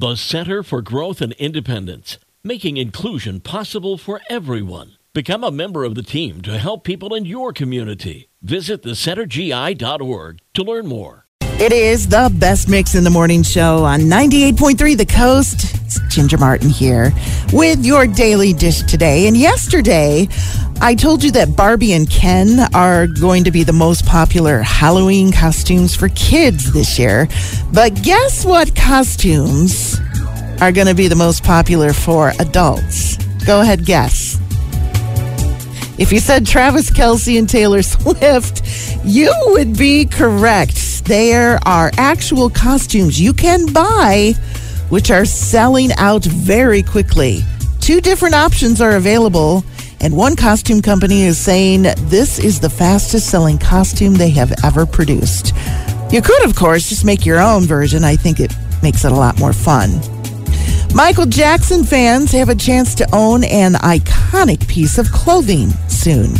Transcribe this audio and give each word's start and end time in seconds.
The 0.00 0.16
Center 0.16 0.62
for 0.62 0.80
Growth 0.80 1.20
and 1.20 1.34
Independence, 1.34 2.16
making 2.42 2.78
inclusion 2.78 3.38
possible 3.40 3.98
for 3.98 4.22
everyone. 4.30 4.92
Become 5.12 5.44
a 5.44 5.50
member 5.50 5.84
of 5.84 5.94
the 5.94 6.02
team 6.02 6.40
to 6.40 6.56
help 6.56 6.84
people 6.84 7.14
in 7.14 7.26
your 7.26 7.52
community. 7.52 8.30
Visit 8.40 8.82
thecentergi.org 8.82 10.38
to 10.54 10.62
learn 10.62 10.86
more. 10.86 11.26
It 11.42 11.72
is 11.72 12.08
the 12.08 12.34
best 12.38 12.66
mix 12.66 12.94
in 12.94 13.04
the 13.04 13.10
morning 13.10 13.42
show 13.42 13.84
on 13.84 14.00
98.3 14.00 14.96
The 14.96 15.04
Coast. 15.04 15.79
It's 15.90 15.98
Ginger 16.14 16.38
Martin 16.38 16.68
here 16.68 17.12
with 17.52 17.84
your 17.84 18.06
daily 18.06 18.52
dish 18.52 18.82
today. 18.82 19.26
And 19.26 19.36
yesterday, 19.36 20.28
I 20.80 20.94
told 20.94 21.24
you 21.24 21.32
that 21.32 21.56
Barbie 21.56 21.94
and 21.94 22.08
Ken 22.08 22.72
are 22.72 23.08
going 23.08 23.42
to 23.42 23.50
be 23.50 23.64
the 23.64 23.72
most 23.72 24.06
popular 24.06 24.60
Halloween 24.60 25.32
costumes 25.32 25.96
for 25.96 26.08
kids 26.10 26.72
this 26.72 26.96
year. 26.96 27.26
But 27.72 28.00
guess 28.02 28.44
what 28.44 28.76
costumes 28.76 29.98
are 30.60 30.70
going 30.70 30.86
to 30.86 30.94
be 30.94 31.08
the 31.08 31.16
most 31.16 31.42
popular 31.42 31.92
for 31.92 32.34
adults? 32.38 33.16
Go 33.44 33.60
ahead, 33.60 33.84
guess. 33.84 34.38
If 35.98 36.12
you 36.12 36.20
said 36.20 36.46
Travis 36.46 36.88
Kelce 36.88 37.36
and 37.36 37.48
Taylor 37.48 37.82
Swift, 37.82 38.62
you 39.04 39.34
would 39.46 39.76
be 39.76 40.04
correct. 40.04 41.04
There 41.06 41.58
are 41.66 41.90
actual 41.96 42.48
costumes 42.48 43.20
you 43.20 43.32
can 43.32 43.72
buy, 43.72 44.34
which 44.90 45.10
are 45.10 45.24
selling 45.24 45.90
out 45.92 46.24
very 46.24 46.82
quickly. 46.82 47.40
Two 47.80 48.00
different 48.00 48.34
options 48.34 48.80
are 48.80 48.96
available, 48.96 49.64
and 50.00 50.14
one 50.14 50.36
costume 50.36 50.82
company 50.82 51.22
is 51.22 51.38
saying 51.38 51.82
this 51.82 52.38
is 52.38 52.60
the 52.60 52.70
fastest 52.70 53.30
selling 53.30 53.58
costume 53.58 54.14
they 54.14 54.30
have 54.30 54.52
ever 54.62 54.84
produced. 54.84 55.54
You 56.10 56.20
could, 56.20 56.44
of 56.44 56.54
course, 56.54 56.88
just 56.88 57.04
make 57.04 57.24
your 57.24 57.40
own 57.40 57.64
version. 57.64 58.04
I 58.04 58.16
think 58.16 58.40
it 58.40 58.52
makes 58.82 59.04
it 59.04 59.12
a 59.12 59.14
lot 59.14 59.38
more 59.38 59.52
fun. 59.52 60.00
Michael 60.92 61.26
Jackson 61.26 61.84
fans 61.84 62.32
have 62.32 62.48
a 62.48 62.54
chance 62.54 62.96
to 62.96 63.08
own 63.14 63.44
an 63.44 63.74
iconic 63.74 64.66
piece 64.66 64.98
of 64.98 65.10
clothing 65.12 65.70
soon. 65.88 66.34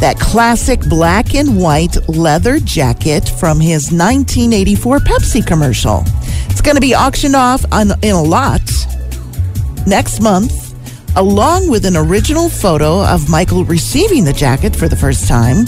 That 0.00 0.18
classic 0.20 0.80
black 0.80 1.34
and 1.34 1.58
white 1.58 1.96
leather 2.08 2.60
jacket 2.60 3.28
from 3.28 3.58
his 3.58 3.90
1984 3.90 4.98
Pepsi 4.98 5.46
commercial. 5.46 6.02
It's 6.50 6.60
going 6.60 6.74
to 6.74 6.82
be 6.82 6.94
auctioned 6.94 7.34
off 7.34 7.64
on, 7.72 7.92
in 8.02 8.14
a 8.14 8.22
lot 8.22 8.60
next 9.86 10.20
month, 10.20 10.52
along 11.16 11.70
with 11.70 11.86
an 11.86 11.96
original 11.96 12.50
photo 12.50 13.06
of 13.06 13.30
Michael 13.30 13.64
receiving 13.64 14.24
the 14.24 14.34
jacket 14.34 14.76
for 14.76 14.86
the 14.86 14.96
first 14.96 15.28
time, 15.28 15.64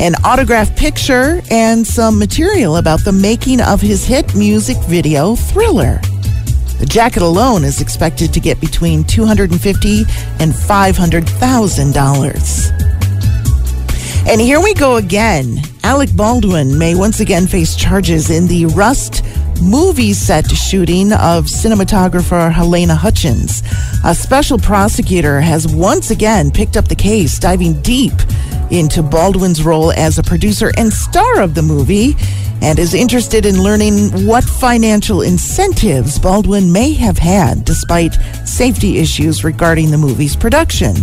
an 0.00 0.16
autographed 0.24 0.76
picture, 0.76 1.40
and 1.50 1.86
some 1.86 2.18
material 2.18 2.78
about 2.78 3.04
the 3.04 3.12
making 3.12 3.60
of 3.60 3.80
his 3.80 4.04
hit 4.04 4.34
music 4.34 4.76
video 4.88 5.36
Thriller. 5.36 6.00
The 6.80 6.86
jacket 6.86 7.22
alone 7.22 7.62
is 7.62 7.80
expected 7.80 8.32
to 8.32 8.40
get 8.40 8.60
between 8.60 9.04
$250 9.04 10.00
and 10.40 10.52
$500,000. 10.52 12.87
And 14.26 14.40
here 14.40 14.60
we 14.60 14.74
go 14.74 14.96
again. 14.96 15.58
Alec 15.84 16.14
Baldwin 16.14 16.76
may 16.78 16.94
once 16.94 17.20
again 17.20 17.46
face 17.46 17.74
charges 17.74 18.30
in 18.30 18.46
the 18.46 18.66
Rust 18.66 19.24
movie 19.62 20.12
set 20.12 20.50
shooting 20.50 21.12
of 21.12 21.46
cinematographer 21.46 22.52
Halyna 22.52 22.96
Hutchins. 22.96 23.62
A 24.04 24.14
special 24.14 24.58
prosecutor 24.58 25.40
has 25.40 25.66
once 25.66 26.10
again 26.10 26.50
picked 26.50 26.76
up 26.76 26.88
the 26.88 26.94
case, 26.94 27.38
diving 27.38 27.80
deep 27.82 28.12
into 28.70 29.02
Baldwin's 29.02 29.62
role 29.62 29.92
as 29.92 30.18
a 30.18 30.22
producer 30.22 30.72
and 30.76 30.92
star 30.92 31.40
of 31.40 31.54
the 31.54 31.62
movie 31.62 32.14
and 32.60 32.78
is 32.78 32.94
interested 32.94 33.46
in 33.46 33.62
learning 33.62 34.26
what 34.26 34.44
financial 34.44 35.22
incentives 35.22 36.18
Baldwin 36.18 36.70
may 36.70 36.92
have 36.92 37.18
had 37.18 37.64
despite 37.64 38.14
safety 38.44 38.98
issues 38.98 39.44
regarding 39.44 39.90
the 39.90 39.98
movie's 39.98 40.36
production. 40.36 40.94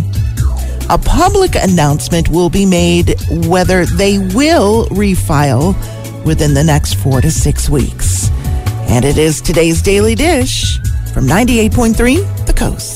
A 0.88 0.96
public 0.96 1.56
announcement 1.56 2.28
will 2.28 2.48
be 2.48 2.64
made 2.64 3.16
whether 3.46 3.86
they 3.86 4.18
will 4.18 4.86
refile 4.90 5.74
within 6.24 6.54
the 6.54 6.62
next 6.62 6.94
four 6.94 7.20
to 7.20 7.28
six 7.28 7.68
weeks. 7.68 8.30
And 8.88 9.04
it 9.04 9.18
is 9.18 9.40
today's 9.40 9.82
Daily 9.82 10.14
Dish 10.14 10.78
from 11.12 11.26
98.3 11.26 12.46
The 12.46 12.52
Coast. 12.52 12.86